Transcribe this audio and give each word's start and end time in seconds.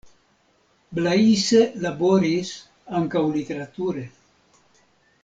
Blaise 0.99 1.61
laboris 1.85 2.53
ankaŭ 3.01 3.23
literature. 3.37 4.07